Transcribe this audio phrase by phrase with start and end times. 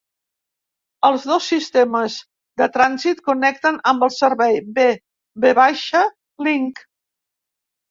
[1.09, 2.15] Els dos sistemes
[2.63, 6.05] de trànsit connecten amb el servei B-V
[6.51, 6.85] Link.